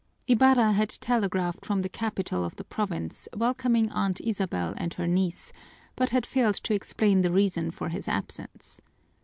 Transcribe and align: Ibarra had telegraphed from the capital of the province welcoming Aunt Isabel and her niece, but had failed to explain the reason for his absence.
Ibarra 0.27 0.71
had 0.71 0.89
telegraphed 0.89 1.63
from 1.63 1.83
the 1.83 1.87
capital 1.87 2.43
of 2.43 2.55
the 2.55 2.63
province 2.63 3.29
welcoming 3.37 3.91
Aunt 3.91 4.19
Isabel 4.21 4.73
and 4.77 4.91
her 4.95 5.05
niece, 5.05 5.53
but 5.95 6.09
had 6.09 6.25
failed 6.25 6.55
to 6.55 6.73
explain 6.73 7.21
the 7.21 7.29
reason 7.31 7.69
for 7.69 7.89
his 7.89 8.07
absence. 8.07 8.81